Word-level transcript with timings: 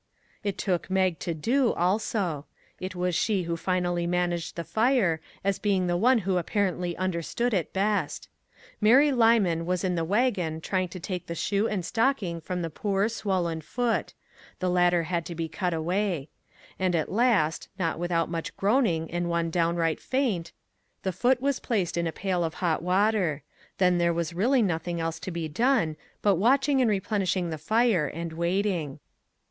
It 0.43 0.57
took 0.57 0.89
Mag 0.89 1.19
to 1.19 1.35
do, 1.35 1.73
also. 1.73 2.47
It 2.79 2.95
was 2.95 3.13
she 3.13 3.43
who 3.43 3.55
finally 3.55 4.07
managed 4.07 4.55
the 4.55 4.63
fire, 4.63 5.21
as 5.43 5.59
being 5.59 5.85
the 5.85 5.95
one 5.95 6.17
who 6.25 6.37
apparently 6.37 6.97
understood 6.97 7.53
it 7.53 7.71
best. 7.71 8.27
Mary 8.81 9.11
Lyman 9.11 9.63
was 9.63 9.83
in 9.83 9.93
the 9.93 10.03
wagon 10.03 10.59
trying 10.59 10.87
to 10.87 10.99
take 10.99 11.27
the 11.27 11.35
shoe 11.35 11.67
and 11.67 11.85
stocking 11.85 12.41
from 12.41 12.63
the 12.63 12.71
poor, 12.71 13.09
swollen 13.09 13.61
foot; 13.61 14.15
the 14.57 14.71
latter 14.71 15.03
had 15.03 15.23
to 15.27 15.35
be 15.35 15.47
cut 15.47 15.71
away; 15.71 16.29
and 16.79 16.95
at 16.95 17.11
last, 17.11 17.69
not 17.77 17.99
without 17.99 18.27
much 18.27 18.57
groaning 18.57 19.07
and 19.11 19.29
one 19.29 19.51
downright 19.51 19.99
faint, 19.99 20.51
the 21.03 21.11
foot 21.13 21.39
was 21.39 21.59
placed 21.59 21.95
in 21.95 22.07
a 22.07 22.11
pail 22.11 22.43
of 22.43 22.55
hot 22.55 22.81
water; 22.81 23.43
then 23.77 23.99
there 23.99 24.15
was 24.15 24.33
really 24.33 24.63
nothing 24.63 24.99
else 24.99 25.19
to 25.19 25.29
be 25.29 25.47
done 25.47 25.95
but 26.23 26.31
242 26.31 26.31
IF 26.31 26.31
WE 26.33 26.33
ONLY 26.33 26.39
HADN'T' 26.41 26.41
watching 26.41 26.81
and 26.81 26.89
replenishing 26.89 27.49
the 27.51 27.57
fire, 27.63 28.07
and 28.07 28.33
wait 28.33 28.65
ing. 28.65 28.99